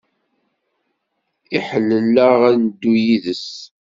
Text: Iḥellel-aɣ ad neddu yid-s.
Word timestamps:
Iḥellel-aɣ 1.57 2.39
ad 2.49 2.55
neddu 2.63 2.93
yid-s. 3.03 3.47